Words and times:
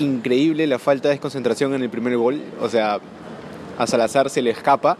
increíble 0.00 0.66
la 0.66 0.78
falta 0.78 1.08
de 1.08 1.18
concentración 1.18 1.74
en 1.74 1.82
el 1.82 1.90
primer 1.90 2.16
gol. 2.16 2.42
O 2.60 2.68
sea, 2.68 2.98
a 3.78 3.86
Salazar 3.86 4.28
se 4.28 4.42
le 4.42 4.50
escapa. 4.50 4.98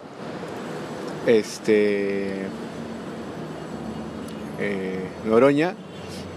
Este. 1.26 2.46
Eh, 4.60 5.08
Noroña. 5.24 5.74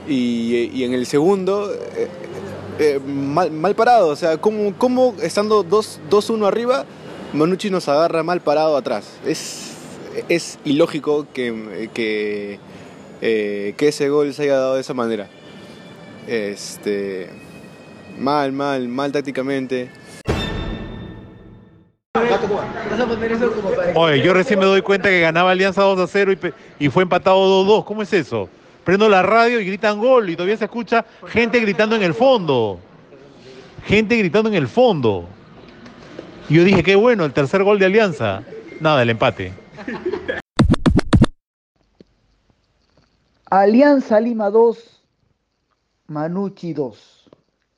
Y, 0.07 0.83
en 0.83 0.93
el 0.93 1.05
segundo, 1.05 1.71
eh, 1.71 2.09
eh, 2.79 2.99
mal, 2.99 3.75
parado. 3.75 4.07
O 4.09 4.15
sea, 4.15 4.37
¿cómo, 4.37 4.73
cómo 4.77 5.15
estando 5.21 5.63
2-1 5.63 6.45
arriba, 6.45 6.85
Manucci 7.31 7.69
nos 7.69 7.87
agarra 7.87 8.23
mal 8.23 8.41
parado 8.41 8.75
atrás? 8.75 9.05
Es, 9.25 9.75
es 10.27 10.59
ilógico 10.65 11.27
que, 11.33 11.89
que 11.93 12.59
ese 13.79 14.09
gol 14.09 14.33
se 14.33 14.43
haya 14.43 14.57
dado 14.57 14.75
de 14.75 14.81
esa 14.81 14.93
manera. 14.93 15.29
Este. 16.27 17.42
Mal, 18.17 18.51
mal, 18.51 18.87
mal 18.87 19.11
tácticamente. 19.11 19.89
Oye, 23.95 24.21
yo 24.21 24.33
recién 24.33 24.59
me 24.59 24.65
doy 24.65 24.81
cuenta 24.81 25.09
que 25.09 25.21
ganaba 25.21 25.51
Alianza 25.51 25.81
2 25.81 25.99
a 25.99 26.07
0 26.07 26.33
y, 26.79 26.89
fue 26.89 27.03
empatado 27.03 27.39
2 27.47 27.67
2. 27.67 27.85
¿Cómo 27.85 28.01
es 28.01 28.13
eso? 28.13 28.49
Prendo 28.83 29.09
la 29.09 29.23
radio 29.23 29.59
y 29.59 29.65
gritan 29.65 29.99
gol 29.99 30.29
y 30.29 30.35
todavía 30.35 30.57
se 30.57 30.65
escucha 30.65 31.05
gente 31.27 31.59
gritando 31.59 31.95
en 31.95 32.03
el 32.03 32.13
fondo. 32.13 32.79
Gente 33.85 34.17
gritando 34.17 34.49
en 34.49 34.55
el 34.55 34.67
fondo. 34.67 35.27
Y 36.49 36.55
yo 36.55 36.63
dije, 36.63 36.83
qué 36.83 36.95
bueno, 36.95 37.25
el 37.25 37.33
tercer 37.33 37.63
gol 37.63 37.79
de 37.79 37.85
Alianza. 37.85 38.43
Nada, 38.79 39.01
el 39.01 39.09
empate. 39.09 39.53
Alianza 43.49 44.19
Lima 44.19 44.49
2, 44.49 45.03
Manucci 46.07 46.73
2. 46.73 47.22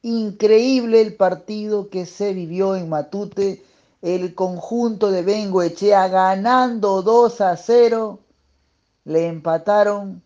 Increíble 0.05 1.01
el 1.01 1.15
partido 1.15 1.89
que 1.89 2.05
se 2.05 2.31
vivió 2.31 2.75
en 2.75 2.89
Matute. 2.89 3.63
El 4.03 4.35
conjunto 4.35 5.09
de 5.09 5.23
Bengoechea 5.23 6.07
ganando 6.09 7.01
2 7.01 7.41
a 7.41 7.57
0. 7.57 8.19
Le 9.05 9.25
empataron 9.25 10.21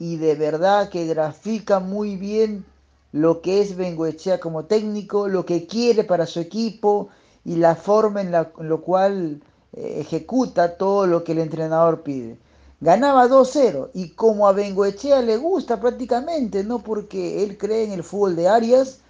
y 0.00 0.16
de 0.16 0.34
verdad 0.34 0.88
que 0.88 1.06
grafica 1.06 1.78
muy 1.78 2.16
bien 2.16 2.64
lo 3.12 3.40
que 3.40 3.60
es 3.60 3.76
Bengoechea 3.76 4.40
como 4.40 4.64
técnico, 4.64 5.28
lo 5.28 5.46
que 5.46 5.68
quiere 5.68 6.02
para 6.02 6.26
su 6.26 6.40
equipo 6.40 7.08
y 7.44 7.54
la 7.54 7.76
forma 7.76 8.20
en 8.20 8.32
la 8.32 8.46
cual 8.46 9.40
eh, 9.74 9.98
ejecuta 10.00 10.76
todo 10.76 11.06
lo 11.06 11.22
que 11.22 11.30
el 11.30 11.38
entrenador 11.38 12.02
pide 12.02 12.36
ganaba 12.80 13.28
2-0 13.28 13.90
y 13.94 14.10
como 14.10 14.46
a 14.46 14.52
Bengoechea 14.52 15.22
le 15.22 15.36
gusta 15.36 15.80
prácticamente, 15.80 16.64
no 16.64 16.80
porque 16.80 17.42
él 17.42 17.58
cree 17.58 17.84
en 17.84 17.92
el 17.92 18.04
fútbol 18.04 18.36
de 18.36 18.48
Arias, 18.48 19.00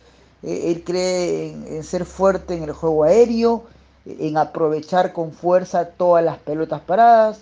eh, 0.43 0.71
él 0.71 0.85
cree 0.85 1.51
en, 1.51 1.85
ser 1.85 2.05
fuerte 2.05 2.55
en 2.55 2.65
el 2.65 2.73
juego 2.73 3.05
aéreo, 3.05 3.65
en 4.07 4.37
aprovechar 4.39 5.13
con 5.13 5.33
fuerza 5.33 5.91
todas 5.91 6.25
las 6.25 6.39
pelotas 6.39 6.81
paradas. 6.81 7.41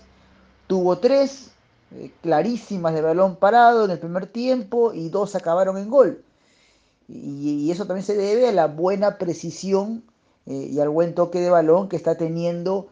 Tuvo 0.67 0.99
tres 0.99 1.51
eh, 1.95 2.11
clarísimas 2.23 2.95
de 2.95 3.03
balón 3.03 3.37
parado 3.37 3.85
en 3.85 3.93
el 3.93 3.99
primer 4.01 4.27
tiempo 4.27 4.93
y 4.93 5.09
dos 5.11 5.37
acabaron 5.37 5.79
en 5.79 5.91
gol. 5.91 6.25
Y, 7.09 7.71
eso 7.71 7.87
también 7.87 8.05
se 8.05 8.17
debe 8.17 8.49
a 8.49 8.53
la 8.53 8.67
buena 8.67 9.17
precisión 9.19 10.03
eh, 10.47 10.71
y 10.73 10.81
al 10.81 10.89
buen 10.89 11.15
toque 11.15 11.41
de 11.41 11.51
balón 11.51 11.89
que 11.89 11.97
está 11.97 12.17
teniendo 12.17 12.89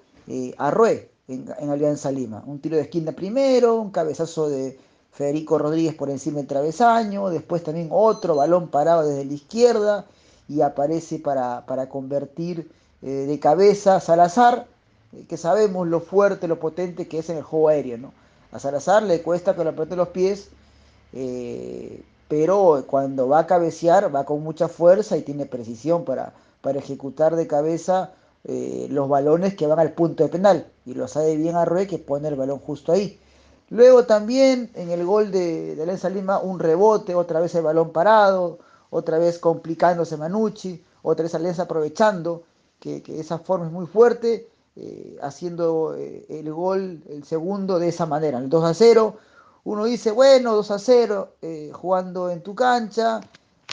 Arrué 0.56 1.13
en, 1.28 1.70
Alianza 1.70 2.11
Lima. 2.11 2.42
Un 2.47 2.61
tiro 2.61 2.77
de 2.77 2.83
esquina 2.83 3.12
primero, 3.12 3.77
un 3.77 3.91
cabezazo 3.91 4.48
de 4.48 4.78
Federico 5.12 5.58
Rodríguez 5.58 5.94
por 5.94 6.11
encima 6.11 6.39
del 6.39 6.47
travesaño, 6.47 7.31
después 7.31 7.62
también 7.62 7.89
otro 7.91 8.36
balón 8.36 8.69
parado 8.69 9.06
desde 9.06 9.25
la 9.25 9.33
izquierda 9.33 10.06
y 10.48 10.61
aparece 10.61 11.19
para, 11.19 11.64
convertir 11.89 12.70
eh, 13.03 13.27
de 13.27 13.39
cabeza 13.39 14.00
Salazar, 14.00 14.66
eh, 15.12 15.25
que 15.28 15.36
sabemos 15.36 15.89
lo 15.89 16.00
fuerte, 16.00 16.48
lo 16.48 16.59
potente 16.59 17.09
que 17.09 17.19
es 17.19 17.31
en 17.31 17.38
el 17.38 17.43
juego 17.43 17.69
aéreo. 17.69 17.98
¿no? 17.98 18.12
A 18.53 18.59
Salazar 18.59 19.03
le 19.03 19.22
cuesta 19.22 19.54
que 19.54 19.65
lo 19.65 19.71
apriete 19.71 19.97
los 19.97 20.09
pies, 20.09 20.48
eh, 21.12 22.03
pero 22.28 22.84
cuando 22.87 23.28
va 23.28 23.41
a 23.41 23.47
cabecear 23.47 24.15
va 24.15 24.25
con 24.25 24.43
mucha 24.43 24.69
fuerza 24.69 25.16
y 25.16 25.22
tiene 25.22 25.47
precisión 25.47 26.04
para, 26.04 26.32
para 26.60 26.78
ejecutar 26.78 27.37
de 27.37 27.47
cabeza 27.47 28.12
los 28.47 29.09
balones 29.09 29.54
que 29.54 29.66
van 29.66 29.78
al 29.78 29.93
punto 29.93 30.22
de 30.22 30.28
penal. 30.28 30.66
Y 30.87 30.95
lo 30.95 31.09
sabe 31.09 31.37
bien 31.37 31.56
Arrué 31.56 31.87
que 31.87 31.99
pone 31.99 32.28
el 32.28 32.37
balón 32.37 32.59
justo 32.59 32.93
ahí. 32.93 33.19
Luego 33.71 34.05
también 34.05 34.71
en 34.75 34.91
el 34.91 35.05
gol 35.05 35.31
de, 35.31 35.77
Alianza 35.81 36.11
Lima 36.11 36.39
un 36.39 36.59
rebote, 36.59 37.15
otra 37.15 37.41
vez 37.41 37.55
el 37.55 37.62
balón 37.62 37.91
parado, 37.91 38.59
otra 38.91 39.19
vez 39.19 39.39
complicándose 39.39 40.17
Manucci, 40.17 40.84
otra 41.03 41.25
vez 41.25 41.34
Alianza 41.34 41.62
aprovechando 41.62 42.43
que, 42.78 43.03
esa 43.09 43.39
forma 43.39 43.67
es 43.67 43.72
muy 43.72 43.87
fuerte, 43.87 44.49
eh, 44.77 45.17
haciendo 45.22 45.95
eh, 45.97 46.27
el 46.28 46.53
gol, 46.53 47.03
el 47.09 47.25
segundo 47.25 47.78
de 47.78 47.89
esa 47.89 48.06
manera, 48.06 48.39
el 48.39 48.49
2 48.49 48.65
a 48.65 48.75
0. 48.75 49.16
Uno 49.65 49.84
dice, 49.87 50.11
bueno, 50.11 50.55
2 50.55 50.71
a 50.71 50.78
0, 50.78 51.28
jugando 51.72 52.28
en 52.28 52.43
tu 52.43 52.55
cancha, 52.55 53.21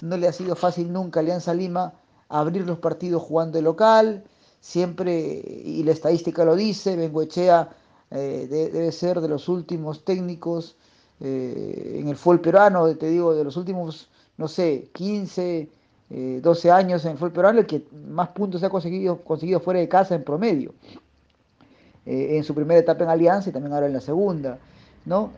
no 0.02 0.16
le 0.16 0.30
ha 0.30 0.34
sido 0.34 0.56
fácil 0.56 0.92
nunca 0.94 1.20
a 1.20 1.22
Alianza 1.22 1.54
Lima 1.54 1.94
abrir 2.30 2.66
los 2.66 2.80
partidos 2.80 3.22
jugando 3.22 3.58
de 3.58 3.62
local, 3.62 4.24
siempre, 4.62 5.44
y 5.66 5.84
la 5.84 5.92
estadística 5.92 6.46
lo 6.46 6.56
dice, 6.56 6.96
Bengoechea 6.96 7.70
eh, 8.12 8.48
debe 8.50 8.92
ser 8.92 9.20
de 9.20 9.28
los 9.28 9.50
últimos 9.50 10.06
técnicos 10.06 10.78
eh, 11.20 11.98
en 12.00 12.08
el 12.08 12.16
fútbol 12.16 12.42
peruano, 12.42 12.96
te 12.96 13.10
digo, 13.10 13.34
de 13.34 13.44
los 13.44 13.58
últimos, 13.58 14.08
no 14.38 14.48
sé, 14.48 14.90
15, 14.94 15.68
12 16.42 16.68
eh, 16.68 16.72
años 16.72 17.04
en 17.06 17.12
el 17.12 17.18
fútbol 17.18 17.32
peruano, 17.32 17.60
el 17.60 17.66
que 17.66 17.84
más 18.08 18.30
puntos 18.30 18.64
ha 18.64 18.70
conseguido, 18.70 19.18
conseguido 19.22 19.60
fuera 19.60 19.80
de 19.80 19.90
casa 19.90 20.16
en 20.16 20.24
promedio. 20.24 20.74
en 22.06 22.44
su 22.44 22.54
primera 22.56 22.80
etapa 22.80 23.04
en 23.04 23.12
Alianza 23.12 23.50
y 23.50 23.54
también 23.54 23.74
ahora 23.74 23.88
en 23.88 23.94
la 23.94 24.02
segunda, 24.02 24.58
¿no? 25.06 25.32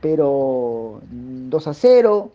pero 0.00 1.00
2 1.10 1.66
a 1.66 1.74
0, 1.74 2.30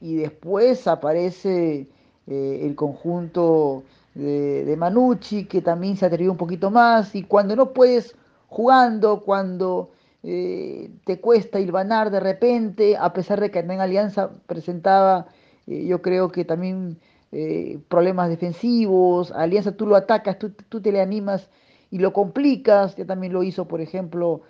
y 0.00 0.14
después 0.14 0.86
aparece 0.86 1.88
el 2.26 2.74
conjunto 2.76 3.82
de, 4.14 4.76
Manucci, 4.76 5.46
que 5.46 5.60
también 5.60 5.96
se 5.96 6.06
atrevió 6.06 6.30
un 6.30 6.36
poquito 6.36 6.70
más, 6.70 7.14
y 7.14 7.24
cuando 7.24 7.56
no 7.56 7.72
puedes 7.72 8.14
jugando, 8.48 9.22
cuando 9.24 9.90
eh, 10.22 10.90
te 11.04 11.20
cuesta 11.20 11.58
ilvanar 11.58 12.10
de 12.10 12.20
repente, 12.20 12.96
a 12.96 13.12
pesar 13.12 13.40
de 13.40 13.50
que 13.50 13.58
en 13.58 13.80
Alianza 13.80 14.30
presentaba, 14.46 15.26
eh, 15.66 15.84
yo 15.86 16.00
creo 16.02 16.30
que 16.30 16.44
también 16.44 16.98
eh, 17.32 17.78
problemas 17.88 18.28
defensivos, 18.28 19.32
Alianza 19.32 19.72
tú 19.72 19.86
lo 19.86 19.96
atacas, 19.96 20.38
tú, 20.38 20.50
tú, 20.50 20.80
te 20.80 20.92
le 20.92 21.00
animas 21.00 21.48
y 21.90 21.98
lo 21.98 22.12
complicas, 22.12 22.96
ya 22.96 23.06
también 23.06 23.32
lo 23.32 23.42
hizo, 23.42 23.66
por 23.66 23.80
ejemplo, 23.80 24.42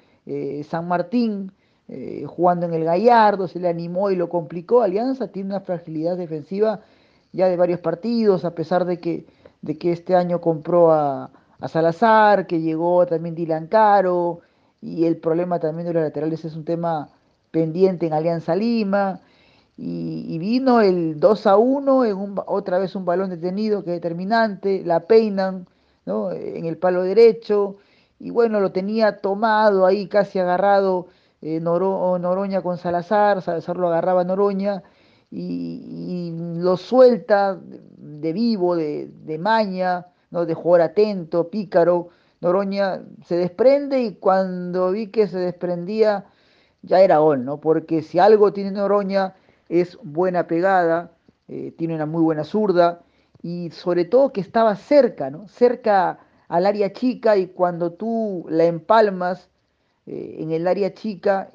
San 0.71 0.89
Martín, 0.89 1.53
jugando 2.27 2.65
en 2.65 2.73
el 2.73 2.85
Gallardo, 2.85 3.47
se 3.47 3.61
le 3.61 3.69
animó 3.69 4.11
y 4.11 4.17
lo 4.17 4.31
complicó, 4.31 4.81
Alianza 4.81 5.29
tiene 5.29 5.51
una 5.51 5.61
fragilidad 5.61 6.17
defensiva 6.17 6.81
ya 7.33 7.49
de 7.49 7.59
varios 7.59 7.81
partidos, 7.81 8.47
a 8.47 8.55
pesar 8.55 8.87
de 8.87 9.01
que 9.01 9.27
de 9.65 9.79
que 9.79 9.93
este 9.93 10.15
año 10.15 10.41
compró 10.41 10.93
a, 10.93 11.31
Salazar, 11.69 12.47
que 12.47 12.61
llegó 12.61 13.07
también 13.07 13.35
Dylan 13.35 13.69
Caro, 13.69 14.41
y 14.83 15.07
el 15.07 15.17
problema 15.17 15.59
también 15.59 15.87
de 15.87 15.95
los 15.95 16.03
laterales 16.03 16.45
es 16.45 16.55
un 16.57 16.65
tema 16.67 17.09
pendiente 17.51 18.07
en 18.07 18.13
Alianza 18.13 18.55
Lima, 18.55 19.21
y, 19.79 20.39
vino 20.39 20.83
el 20.83 21.19
2 21.19 21.47
a 21.47 21.57
1, 21.57 22.05
en 22.05 22.17
un, 22.19 22.41
otra 22.47 22.79
vez 22.79 22.95
un 22.95 23.07
balón 23.07 23.31
detenido 23.31 23.83
que 23.83 23.95
es 23.95 23.97
determinante, 24.03 24.85
la 24.85 25.07
peinan 25.07 25.67
¿no? 26.05 26.33
en 26.33 26.67
el 26.67 26.77
palo 26.77 27.03
derecho, 27.03 27.77
y 28.21 28.29
bueno, 28.29 28.61
lo 28.61 28.71
tenía 28.71 29.17
tomado 29.23 29.87
ahí, 29.87 30.07
casi 30.07 30.39
agarrado 30.39 31.07
eh, 31.41 31.61
Noroña 31.61 32.61
con 32.61 32.77
Salazar, 32.77 33.41
Salazar 33.41 33.79
lo 33.79 33.89
agarraba 33.89 34.21
a 34.21 34.25
Noroña, 34.25 34.83
y, 35.35 36.33
lo 36.59 36.77
suelta 36.77 37.61
de 37.61 38.33
vivo, 38.33 38.77
de, 38.77 39.39
maña, 39.39 40.07
¿no? 40.31 40.47
de 40.47 40.55
jugar 40.55 40.83
atento, 40.83 41.51
pícaro. 41.51 42.09
Noroña 42.41 43.03
se 43.25 43.37
desprende 43.37 44.01
y 44.03 44.15
cuando 44.15 44.93
vi 44.93 45.09
que 45.09 45.27
se 45.27 45.39
desprendía 45.39 46.27
ya 46.83 47.01
era 47.01 47.19
gol, 47.19 47.45
¿no? 47.45 47.59
Porque 47.61 48.03
si 48.03 48.19
algo 48.19 48.53
tiene 48.53 48.71
Noroña 48.71 49.35
es 49.69 49.99
buena 50.03 50.47
pegada, 50.47 51.13
eh, 51.49 51.73
tiene 51.77 51.95
una 51.95 52.07
muy 52.07 52.23
buena 52.23 52.45
zurda 52.45 53.03
y 53.43 53.71
sobre 53.71 54.05
todo 54.05 54.33
que 54.33 54.41
estaba 54.41 54.77
cerca, 54.77 55.31
¿no? 55.31 55.49
Cerca 55.49 56.19
al 56.49 56.67
área 56.67 56.93
chica 56.93 57.37
y 57.37 57.49
cuando 57.49 57.93
tú 57.93 58.47
la 58.51 58.65
empalmas 58.65 59.49
eh, 60.07 60.37
en 60.41 60.53
el 60.53 60.67
área 60.67 60.93
chica, 60.93 61.51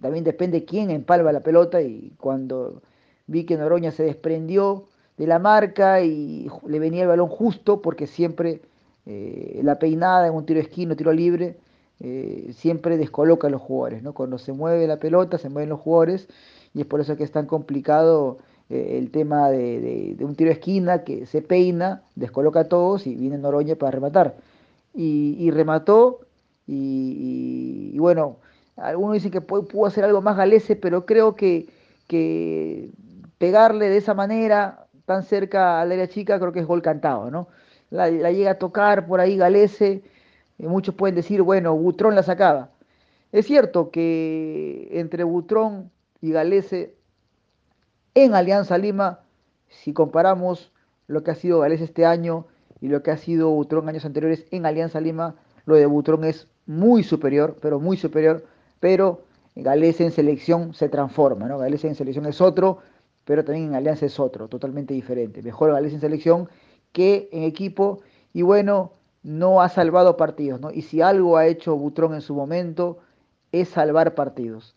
también 0.00 0.24
depende 0.24 0.64
quién 0.64 0.90
empalma 0.90 1.32
la 1.32 1.40
pelota 1.40 1.80
y 1.80 2.12
cuando 2.18 2.82
vi 3.26 3.44
que 3.44 3.56
Noroña 3.56 3.90
se 3.90 4.02
desprendió 4.04 4.88
de 5.16 5.26
la 5.26 5.38
marca 5.38 6.00
y 6.00 6.48
le 6.66 6.78
venía 6.78 7.02
el 7.02 7.08
balón 7.08 7.28
justo 7.28 7.82
porque 7.82 8.06
siempre 8.06 8.62
eh, 9.06 9.60
la 9.62 9.78
peinada 9.78 10.26
en 10.26 10.34
un 10.34 10.46
tiro 10.46 10.60
esquino, 10.60 10.96
tiro 10.96 11.12
libre, 11.12 11.56
eh, 12.00 12.52
siempre 12.56 12.96
descoloca 12.96 13.48
a 13.48 13.50
los 13.50 13.60
jugadores. 13.60 14.02
¿no? 14.02 14.14
Cuando 14.14 14.38
se 14.38 14.52
mueve 14.52 14.86
la 14.86 14.98
pelota, 14.98 15.38
se 15.38 15.48
mueven 15.48 15.70
los 15.70 15.80
jugadores 15.80 16.28
y 16.74 16.80
es 16.80 16.86
por 16.86 17.00
eso 17.00 17.16
que 17.16 17.24
es 17.24 17.32
tan 17.32 17.46
complicado 17.46 18.38
eh, 18.70 18.98
el 18.98 19.10
tema 19.10 19.50
de, 19.50 20.16
un 20.20 20.34
tiro 20.34 20.48
de 20.48 20.54
esquina 20.54 21.04
que 21.04 21.26
se 21.26 21.42
peina, 21.42 22.02
descoloca 22.14 22.60
a 22.60 22.68
todos 22.68 23.06
y 23.06 23.14
viene 23.14 23.38
Noroña 23.38 23.76
para 23.76 23.92
rematar. 23.92 24.36
Y, 24.94 25.50
remató 25.50 26.20
y, 26.66 27.96
bueno, 27.98 28.36
algunos 28.76 29.14
dicen 29.14 29.30
que 29.30 29.40
pudo 29.40 29.86
hacer 29.86 30.04
algo 30.04 30.20
más 30.20 30.36
Galese, 30.36 30.76
pero 30.76 31.06
creo 31.06 31.34
que, 31.34 31.66
que 32.08 32.90
pegarle 33.42 33.88
de 33.88 33.96
esa 33.96 34.14
manera 34.14 34.86
tan 35.04 35.24
cerca 35.24 35.80
al 35.80 35.90
área 35.90 36.06
chica 36.06 36.38
creo 36.38 36.52
que 36.52 36.60
es 36.60 36.66
gol 36.66 36.80
cantado, 36.80 37.28
¿no? 37.28 37.48
La, 37.90 38.08
llega 38.08 38.52
a 38.52 38.58
tocar 38.60 39.04
por 39.04 39.18
ahí 39.18 39.36
Galese, 39.36 40.04
muchos 40.58 40.94
pueden 40.94 41.16
decir, 41.16 41.42
bueno, 41.42 41.74
Butrón 41.74 42.14
la 42.14 42.22
sacaba. 42.22 42.70
Es 43.32 43.46
cierto 43.46 43.90
que 43.90 44.90
entre 44.92 45.24
Butrón 45.24 45.90
y 46.20 46.30
Galese 46.30 46.94
en 48.14 48.36
Alianza 48.36 48.78
Lima, 48.78 49.18
si 49.70 49.92
comparamos 49.92 50.70
lo 51.08 51.24
que 51.24 51.32
ha 51.32 51.34
sido 51.34 51.58
Galese 51.58 51.82
este 51.82 52.06
año 52.06 52.46
y 52.80 52.86
lo 52.86 53.02
que 53.02 53.10
ha 53.10 53.16
sido 53.16 53.50
Butrón 53.50 53.88
años 53.88 54.04
anteriores 54.04 54.46
en 54.52 54.66
Alianza 54.66 55.00
Lima, 55.00 55.34
lo 55.66 55.74
de 55.74 55.86
Butrón 55.86 56.22
es 56.22 56.46
muy 56.66 57.02
superior, 57.02 57.56
pero 57.60 57.80
muy 57.80 57.96
superior, 57.96 58.46
pero 58.78 59.24
Galese 59.56 60.04
en 60.04 60.12
selección 60.12 60.74
se 60.74 60.88
transforma, 60.88 61.48
¿no? 61.48 61.58
Galese 61.58 61.88
en 61.88 61.96
selección 61.96 62.26
es 62.26 62.40
otro, 62.40 62.78
pero 63.24 63.44
también 63.44 63.68
en 63.68 63.74
Alianza 63.74 64.06
es 64.06 64.18
otro, 64.20 64.48
totalmente 64.48 64.94
diferente. 64.94 65.42
Mejor 65.42 65.72
Galese 65.72 65.96
en 65.96 66.00
selección 66.00 66.48
que 66.92 67.28
en 67.32 67.44
equipo, 67.44 68.00
y 68.32 68.42
bueno, 68.42 68.92
no 69.22 69.62
ha 69.62 69.68
salvado 69.68 70.16
partidos, 70.16 70.60
¿no? 70.60 70.70
Y 70.70 70.82
si 70.82 71.00
algo 71.00 71.36
ha 71.36 71.46
hecho 71.46 71.76
Butrón 71.76 72.14
en 72.14 72.20
su 72.20 72.34
momento, 72.34 72.98
es 73.52 73.68
salvar 73.68 74.14
partidos. 74.14 74.74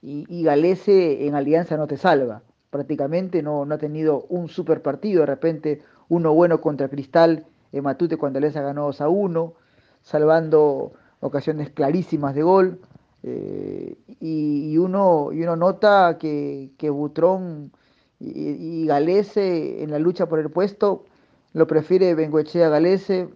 Y, 0.00 0.24
y 0.28 0.44
Galese 0.44 1.26
en 1.26 1.34
Alianza 1.34 1.76
no 1.76 1.86
te 1.86 1.96
salva 1.96 2.42
prácticamente, 2.72 3.42
no, 3.42 3.66
no 3.66 3.74
ha 3.74 3.78
tenido 3.78 4.24
un 4.30 4.48
super 4.48 4.80
partido, 4.80 5.20
de 5.20 5.26
repente 5.26 5.82
uno 6.08 6.32
bueno 6.32 6.62
contra 6.62 6.88
Cristal 6.88 7.44
en 7.70 7.84
Matute 7.84 8.16
cuando 8.16 8.38
ha 8.38 8.50
ganado 8.50 8.86
2 8.86 9.00
a 9.02 9.10
1, 9.10 9.52
salvando 10.00 10.94
ocasiones 11.20 11.68
clarísimas 11.68 12.34
de 12.34 12.42
gol, 12.42 12.80
eh, 13.24 13.98
y, 14.20 14.78
uno, 14.78 15.32
y 15.32 15.42
uno 15.42 15.54
nota 15.54 16.16
que, 16.18 16.70
que 16.78 16.88
Butrón 16.88 17.72
y, 18.22 18.86
Galese 18.86 19.82
en 19.82 19.90
la 19.90 19.98
lucha 19.98 20.26
por 20.26 20.38
el 20.38 20.50
puesto 20.50 21.04
lo 21.52 21.66
prefiere 21.66 22.14
Bengoechea 22.14 22.68
Galese, 22.68 23.28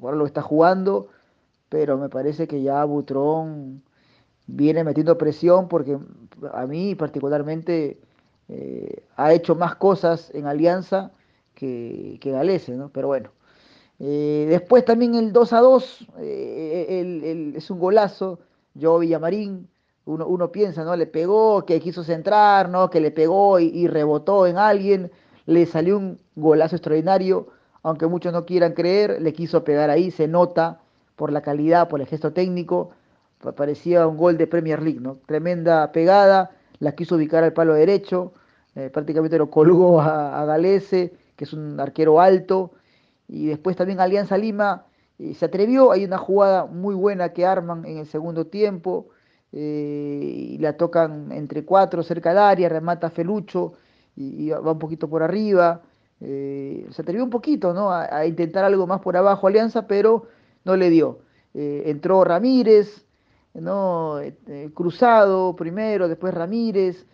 por 0.00 0.16
lo 0.16 0.26
está 0.26 0.42
jugando, 0.42 1.08
pero 1.68 1.98
me 1.98 2.08
parece 2.08 2.46
que 2.46 2.62
ya 2.62 2.84
Butrón 2.84 3.82
viene 4.46 4.84
metiendo 4.84 5.18
presión 5.18 5.68
porque 5.68 5.98
a 6.52 6.66
mí 6.66 6.94
particularmente 6.94 7.98
eh, 8.48 9.02
ha 9.16 9.32
hecho 9.32 9.54
más 9.54 9.74
cosas 9.76 10.30
en 10.34 10.46
Alianza 10.46 11.10
que, 11.54 12.18
que 12.20 12.30
Galese, 12.30 12.72
¿no? 12.76 12.90
Pero 12.90 13.08
bueno. 13.08 13.30
Eh, 14.00 14.46
después 14.48 14.84
también 14.84 15.14
el 15.14 15.32
2 15.32 15.52
a 15.52 15.60
2 15.60 16.06
eh, 16.18 17.52
es 17.56 17.70
un 17.70 17.78
golazo. 17.78 18.40
Yo 18.74 18.98
Villamarín, 18.98 19.68
uno, 20.06 20.26
uno, 20.26 20.52
piensa, 20.52 20.84
¿no? 20.84 20.96
Le 20.96 21.06
pegó, 21.06 21.64
que 21.64 21.80
quiso 21.80 22.04
centrar, 22.04 22.68
¿no? 22.68 22.90
Que 22.90 23.00
le 23.00 23.10
pegó 23.10 23.58
y, 23.58 23.86
rebotó 23.88 24.46
en 24.46 24.58
alguien. 24.58 25.10
Le 25.46 25.66
salió 25.66 25.96
un 25.98 26.18
golazo 26.36 26.76
extraordinario, 26.76 27.48
aunque 27.82 28.06
muchos 28.06 28.32
no 28.32 28.44
quieran 28.44 28.72
creer, 28.72 29.20
le 29.20 29.32
quiso 29.32 29.64
pegar 29.64 29.90
ahí, 29.90 30.10
se 30.10 30.28
nota 30.28 30.80
por 31.16 31.32
la 31.32 31.42
calidad, 31.42 31.88
por 31.88 32.00
el 32.00 32.06
gesto 32.06 32.32
técnico. 32.32 32.90
Parecía 33.56 34.06
un 34.06 34.16
gol 34.16 34.38
de 34.38 34.46
Premier 34.46 34.82
League, 34.82 35.00
¿no? 35.00 35.18
Tremenda 35.26 35.92
pegada 35.92 36.50
la 36.78 36.94
quiso 36.94 37.16
ubicar 37.16 37.44
al 37.44 37.52
palo 37.52 37.74
derecho, 37.74 38.32
eh, 38.74 38.90
prácticamente 38.90 39.38
lo 39.38 39.50
colgó 39.50 40.00
a, 40.00 40.44
Galese, 40.44 41.14
que 41.36 41.44
es 41.44 41.52
un 41.52 41.80
arquero 41.80 42.20
alto, 42.20 42.72
y 43.28 43.46
después 43.46 43.76
también 43.76 44.00
Alianza 44.00 44.36
Lima 44.36 44.86
eh, 45.18 45.34
se 45.34 45.46
atrevió, 45.46 45.92
hay 45.92 46.04
una 46.04 46.18
jugada 46.18 46.66
muy 46.66 46.94
buena 46.94 47.30
que 47.30 47.46
arman 47.46 47.84
en 47.84 47.98
el 47.98 48.06
segundo 48.06 48.46
tiempo, 48.46 49.08
eh, 49.54 50.48
y 50.50 50.58
la 50.58 50.76
tocan 50.76 51.30
entre 51.32 51.64
cuatro 51.64 52.02
cerca 52.02 52.30
del 52.30 52.38
área, 52.38 52.68
remata 52.68 53.10
Felucho 53.10 53.74
y, 54.16 54.50
va 54.50 54.72
un 54.72 54.78
poquito 54.78 55.08
por 55.08 55.22
arriba, 55.22 55.82
se 56.20 57.02
atrevió 57.02 57.22
un 57.22 57.30
poquito 57.30 57.74
¿no? 57.74 57.92
a, 57.92 58.24
intentar 58.26 58.64
algo 58.64 58.86
más 58.86 59.00
por 59.00 59.16
abajo 59.16 59.46
Alianza, 59.46 59.86
pero 59.86 60.26
no 60.64 60.76
le 60.76 60.88
dio. 60.88 61.18
entró 61.52 62.24
Ramírez, 62.24 63.04
¿no? 63.52 64.20
Cruzado 64.72 65.54
primero, 65.54 66.08
después 66.08 66.32
Ramírez, 66.32 67.04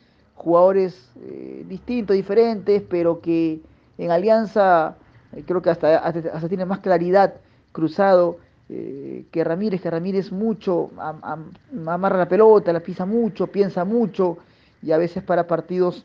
jugadores 0.40 1.12
eh, 1.20 1.66
distintos, 1.69 2.16
diferentes, 2.16 2.82
pero 2.88 3.20
que 3.20 3.60
en 3.98 4.10
Alianza 4.10 4.96
eh, 5.32 5.44
creo 5.46 5.60
que 5.60 5.69
hasta, 5.69 5.98
hasta, 5.98 6.48
tiene 6.48 6.64
más 6.64 6.78
claridad 6.78 7.34
Cruzado 7.72 8.38
eh, 8.70 9.26
que 9.31 9.44
Ramírez, 9.44 9.81
que 9.81 9.90
Ramírez 9.90 10.32
mucho, 10.32 10.90
amarra 10.96 12.19
la 12.19 12.28
pelota, 12.28 12.72
la 12.72 12.81
pisa 12.81 13.05
mucho, 13.05 13.49
piensa 13.49 13.84
mucho, 13.84 14.38
y 14.82 14.93
a 14.93 14.99
veces 14.99 15.22
para 15.22 15.46
partidos 15.46 16.05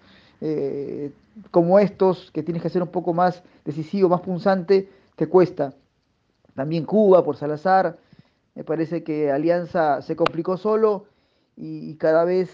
como 1.52 1.80
estos, 1.80 2.30
que 2.32 2.44
tienes 2.44 2.62
que 2.62 2.70
ser 2.70 2.84
un 2.84 2.90
poco 2.90 3.14
más 3.14 3.42
decisivo, 3.64 4.10
más 4.10 4.22
punzante, 4.22 4.90
te 5.16 5.28
cuesta. 5.28 5.74
También 6.54 6.86
Cuba 6.86 7.24
por 7.24 7.36
Salazar, 7.36 7.98
me 8.56 8.64
parece 8.64 9.04
que 9.04 9.32
Alianza 9.32 10.02
se 10.02 10.16
complicó 10.16 10.56
solo 10.58 11.06
y, 11.58 11.96
cada 11.96 12.24
vez 12.24 12.50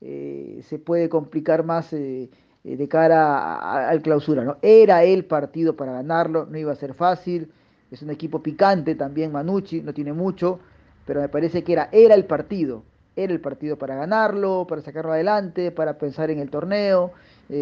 eh, 0.00 0.60
se 0.68 0.78
puede 0.78 1.08
complicar 1.08 1.64
más 1.64 1.92
eh, 1.92 2.30
eh, 2.64 2.76
de 2.76 2.88
cara 2.88 3.88
al 3.88 4.02
clausura. 4.02 4.44
¿no? 4.44 4.58
Era 4.60 5.04
el 5.04 5.24
partido 5.24 5.74
para 5.74 5.92
ganarlo, 5.92 6.46
no 6.46 6.58
iba 6.58 6.72
a 6.72 6.76
ser 6.76 6.94
fácil. 6.94 7.50
Es 7.90 8.02
un 8.02 8.10
equipo 8.10 8.42
picante 8.42 8.94
también, 8.94 9.32
Manucci, 9.32 9.80
no 9.80 9.94
tiene 9.94 10.12
mucho, 10.12 10.60
pero 11.06 11.20
me 11.20 11.28
parece 11.28 11.64
que 11.64 11.72
era, 11.72 11.88
era 11.92 12.14
el 12.14 12.24
partido. 12.24 12.82
Era 13.16 13.32
el 13.32 13.40
partido 13.40 13.76
para 13.76 13.96
ganarlo, 13.96 14.66
para 14.68 14.82
sacarlo 14.82 15.12
adelante, 15.12 15.72
para 15.72 15.98
pensar 15.98 16.30
en 16.30 16.38
el 16.38 16.50
torneo, 16.50 17.12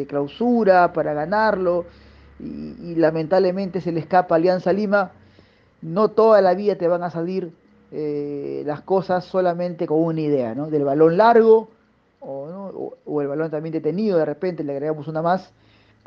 clausura, 0.06 0.92
para 0.92 1.14
ganarlo. 1.14 1.86
Y, 2.38 2.94
lamentablemente 2.96 3.80
se 3.80 3.92
le 3.92 4.00
escapa 4.00 4.34
Alianza 4.34 4.72
Lima. 4.72 5.12
No 5.80 6.10
toda 6.10 6.42
la 6.42 6.54
vida 6.54 6.76
te 6.76 6.88
van 6.88 7.02
a 7.02 7.10
salir 7.10 7.52
eh, 7.92 8.62
las 8.66 8.82
cosas 8.82 9.24
solamente 9.24 9.86
con 9.86 10.02
una 10.02 10.20
idea, 10.20 10.54
¿no? 10.54 10.68
Del 10.68 10.84
balón 10.84 11.16
largo 11.16 11.68
o, 12.20 13.22
el 13.22 13.28
balón 13.28 13.50
también 13.50 13.72
detenido, 13.72 14.18
de 14.18 14.24
repente 14.24 14.64
le 14.64 14.72
agregamos 14.72 15.06
una 15.06 15.22
más, 15.22 15.52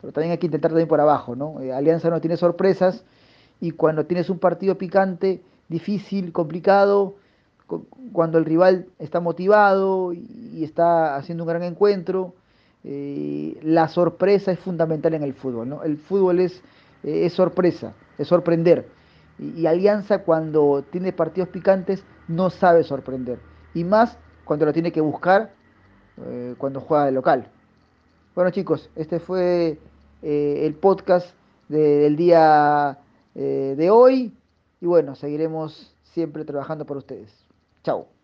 pero 0.01 0.11
también 0.11 0.31
hay 0.31 0.37
que 0.37 0.47
intentar 0.47 0.71
también 0.71 0.89
por 0.89 0.99
abajo, 0.99 1.35
¿no? 1.35 1.61
Eh, 1.61 1.71
Alianza 1.71 2.09
no 2.09 2.19
tiene 2.19 2.35
sorpresas 2.35 3.03
y 3.61 3.71
cuando 3.71 4.05
tienes 4.05 4.29
un 4.29 4.39
partido 4.39 4.77
picante, 4.77 5.41
difícil, 5.67 6.31
complicado, 6.31 7.15
cuando 8.11 8.37
el 8.37 8.45
rival 8.45 8.87
está 8.97 9.19
motivado 9.19 10.13
y 10.13 10.63
está 10.63 11.15
haciendo 11.15 11.43
un 11.43 11.49
gran 11.49 11.63
encuentro, 11.63 12.33
eh, 12.83 13.59
la 13.61 13.87
sorpresa 13.87 14.51
es 14.51 14.59
fundamental 14.59 15.13
en 15.13 15.23
el 15.23 15.33
fútbol, 15.33 15.69
¿no? 15.69 15.83
El 15.83 15.97
fútbol 15.97 16.39
es, 16.39 16.61
es 17.03 17.33
sorpresa, 17.33 17.93
es 18.17 18.27
sorprender 18.27 18.87
y, 19.39 19.65
Alianza 19.65 20.19
cuando 20.19 20.83
tiene 20.91 21.13
partidos 21.13 21.49
picantes 21.49 22.03
no 22.27 22.49
sabe 22.49 22.83
sorprender. 22.83 23.39
Y 23.73 23.83
más 23.83 24.17
cuando 24.45 24.65
lo 24.65 24.73
tiene 24.73 24.91
que 24.91 25.01
buscar 25.01 25.51
eh, 26.25 26.55
cuando 26.57 26.81
juega 26.81 27.05
de 27.05 27.11
local. 27.11 27.47
Bueno 28.35 28.51
chicos, 28.51 28.89
este 28.95 29.19
fue 29.19 29.79
eh, 30.21 30.61
el 30.65 30.75
podcast 30.75 31.27
del 31.67 32.15
día 32.15 32.97
eh, 33.35 33.75
de 33.77 33.89
hoy. 33.89 34.33
Y 34.81 34.85
bueno, 34.85 35.15
seguiremos 35.15 35.93
siempre 36.13 36.45
trabajando 36.45 36.85
por 36.85 36.97
ustedes. 36.97 37.31
Chao. 37.83 38.18